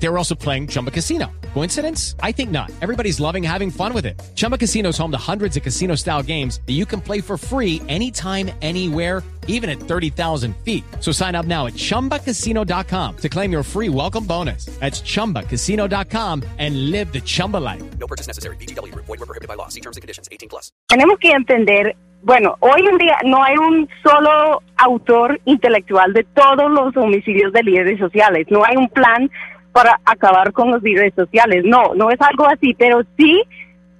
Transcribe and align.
They 0.00 0.08
were 0.08 0.18
also 0.18 0.34
playing 0.34 0.68
Chumba 0.68 0.90
Casino. 0.90 1.26
Coincidence? 1.54 2.14
I 2.22 2.32
think 2.32 2.50
not. 2.50 2.70
Everybody's 2.80 3.18
loving 3.18 3.42
having 3.42 3.70
fun 3.70 3.92
with 3.92 4.06
it. 4.06 4.20
Chumba 4.36 4.56
Casino 4.56 4.90
is 4.90 4.98
home 4.98 5.10
to 5.10 5.18
hundreds 5.18 5.56
of 5.56 5.62
casino 5.62 5.96
style 5.96 6.22
games 6.22 6.60
that 6.66 6.74
you 6.74 6.86
can 6.86 7.00
play 7.00 7.20
for 7.20 7.36
free 7.36 7.82
anytime, 7.88 8.50
anywhere, 8.62 9.22
even 9.48 9.68
at 9.68 9.80
30,000 9.80 10.54
feet. 10.58 10.84
So 11.00 11.10
sign 11.10 11.34
up 11.34 11.46
now 11.46 11.66
at 11.66 11.72
chumbacasino.com 11.72 13.16
to 13.16 13.28
claim 13.28 13.50
your 13.50 13.62
free 13.64 13.88
welcome 13.88 14.24
bonus. 14.24 14.66
That's 14.78 15.00
chumbacasino.com 15.00 16.44
and 16.58 16.90
live 16.90 17.12
the 17.12 17.20
Chumba 17.20 17.56
life. 17.56 17.82
No 17.98 18.06
purchase 18.06 18.28
necessary. 18.28 18.56
BGW. 18.56 18.94
Void 18.94 19.08
were 19.08 19.26
prohibited 19.26 19.48
by 19.48 19.54
law. 19.54 19.68
See 19.68 19.80
terms 19.80 19.96
and 19.96 20.02
conditions. 20.02 20.28
18 20.30 20.48
plus. 20.48 20.70
Tenemos 20.88 21.18
que 21.18 21.32
entender, 21.32 21.96
bueno, 22.22 22.56
hoy 22.60 22.86
en 22.86 22.98
día 22.98 23.16
no 23.24 23.42
hay 23.42 23.56
un 23.56 23.88
solo 24.02 24.62
autor 24.76 25.40
intelectual 25.46 26.12
de 26.12 26.24
todos 26.34 26.70
los 26.70 26.96
homicidios 26.96 27.52
de 27.52 27.62
líderes 27.62 27.98
sociales. 27.98 28.46
No 28.50 28.64
hay 28.64 28.76
un 28.76 28.88
plan 28.90 29.30
para 29.78 30.00
acabar 30.04 30.52
con 30.52 30.72
los 30.72 30.82
líderes 30.82 31.14
sociales. 31.14 31.62
No, 31.64 31.94
no 31.94 32.10
es 32.10 32.20
algo 32.20 32.48
así, 32.48 32.74
pero 32.74 33.02
sí 33.16 33.44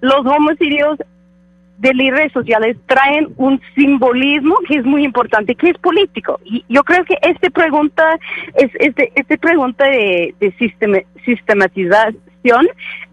los 0.01 0.27
homicidios 0.27 0.99
de 1.79 1.95
líderes 1.95 2.33
sociales 2.33 2.77
traen 2.87 3.29
un 3.37 3.61
simbolismo 3.77 4.57
que 4.67 4.79
es 4.79 4.85
muy 4.85 5.05
importante, 5.05 5.55
que 5.55 5.71
es 5.71 5.79
político. 5.79 6.41
Y 6.45 6.65
yo 6.69 6.83
creo 6.83 7.05
que 7.05 7.17
esta 7.23 7.49
pregunta 7.51 8.19
es 8.55 8.73
este, 8.81 9.13
esta 9.15 9.37
pregunta 9.37 9.85
de, 9.85 10.35
de 10.41 10.51
sistema- 10.59 11.07
sistematización 11.25 12.67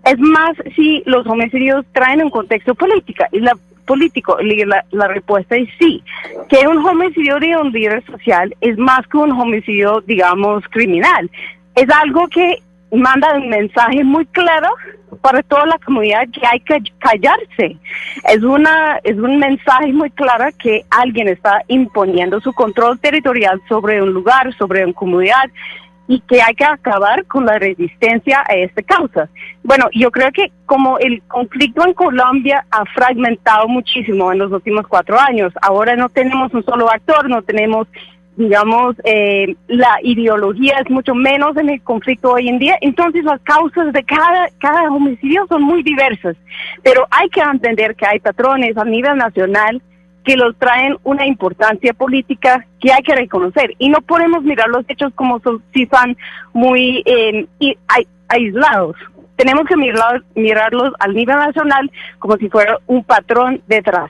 es 0.04 0.18
más 0.18 0.54
si 0.76 1.04
los 1.06 1.28
homicidios 1.28 1.86
traen 1.92 2.24
un 2.24 2.32
contexto 2.32 2.74
política 2.74 3.28
y 3.32 3.42
la 3.42 3.54
político 3.86 4.40
la, 4.42 4.84
la 4.90 5.08
respuesta 5.08 5.56
es 5.56 5.70
sí 5.78 6.04
que 6.50 6.68
un 6.68 6.84
homicidio 6.84 7.38
de 7.40 7.56
un 7.56 7.72
líder 7.72 8.04
social 8.08 8.56
es 8.60 8.76
más 8.80 9.06
que 9.06 9.18
un 9.18 9.32
homicidio 9.32 10.02
digamos 10.08 10.64
criminal 10.72 11.30
es 11.76 11.90
algo 11.90 12.28
que 12.28 12.62
manda 12.92 13.36
un 13.36 13.50
mensaje 13.50 14.04
muy 14.04 14.26
claro 14.28 14.70
para 15.22 15.42
toda 15.44 15.66
la 15.66 15.78
comunidad 15.80 16.28
que 16.32 16.46
hay 16.46 16.60
que 16.60 16.80
callarse. 17.00 17.78
Es 18.30 18.44
una 18.44 19.00
es 19.04 19.18
un 19.18 19.38
mensaje 19.38 19.92
muy 19.94 20.10
claro 20.12 20.46
que 20.60 20.86
alguien 20.90 21.28
está 21.28 21.62
imponiendo 21.68 22.40
su 22.42 22.54
control 22.54 23.00
territorial 23.00 23.62
sobre 23.68 24.02
un 24.02 24.14
lugar, 24.14 24.54
sobre 24.58 24.84
una 24.84 24.94
comunidad 24.94 25.50
y 26.08 26.20
que 26.22 26.42
hay 26.42 26.54
que 26.54 26.66
acabar 26.66 27.26
con 27.26 27.46
la 27.46 27.58
resistencia 27.58 28.44
a 28.48 28.54
esta 28.54 28.84
causa. 28.84 29.28
Bueno, 29.64 29.88
yo 29.94 30.12
creo 30.12 30.32
que 30.32 30.52
como 30.66 31.00
el 31.00 31.24
conflicto 31.24 31.86
en 31.86 31.94
Colombia 31.94 32.66
ha 32.70 32.86
fragmentado 32.86 33.68
muchísimo 33.68 34.32
en 34.32 34.40
los 34.40 34.52
últimos 34.52 34.88
cuatro 34.88 35.20
años, 35.20 35.52
ahora 35.62 35.96
no 35.96 36.10
tenemos 36.10 36.54
un 36.54 36.64
solo 36.64 36.92
actor, 36.92 37.28
no 37.28 37.42
tenemos 37.42 37.88
digamos, 38.38 38.96
eh, 39.04 39.56
la 39.68 39.98
ideología 40.04 40.76
es 40.84 40.90
mucho 40.90 41.16
menos 41.16 41.56
en 41.58 41.70
el 41.70 41.82
conflicto 41.82 42.34
hoy 42.34 42.50
en 42.50 42.60
día, 42.60 42.78
entonces 42.82 43.24
las 43.24 43.40
causas 43.42 43.94
de 43.94 44.04
cada, 44.04 44.50
cada 44.60 44.90
homicidio 44.90 45.46
son 45.48 45.64
muy 45.64 45.84
diversas, 45.84 46.36
pero 46.84 47.08
hay 47.12 47.30
que 47.30 47.42
entender 47.42 47.96
que 47.96 48.06
hay 48.06 48.20
patrones 48.20 48.78
a 48.78 48.84
nivel 48.84 49.18
nacional 49.18 49.82
que 50.26 50.36
los 50.36 50.58
traen 50.58 50.98
una 51.04 51.26
importancia 51.26 51.94
política 51.94 52.66
que 52.82 52.92
hay 52.92 53.04
que 53.04 53.16
reconocer 53.16 53.74
y 53.78 53.90
no 53.90 54.02
podemos 54.02 54.44
mirar 54.44 54.68
los 54.70 54.84
hechos 54.90 55.14
como 55.14 55.40
son, 55.40 55.64
si 55.74 55.84
están 55.84 56.18
muy 56.52 57.04
eh, 57.06 57.48
aislados. 58.28 58.98
Tenemos 59.38 59.66
que 59.68 59.78
mirar, 59.78 60.24
mirarlos 60.34 60.94
al 61.00 61.14
nivel 61.14 61.36
nacional 61.36 61.92
como 62.20 62.38
si 62.38 62.50
fuera 62.50 62.80
un 62.88 63.04
patrón 63.04 63.62
detrás. 63.68 64.10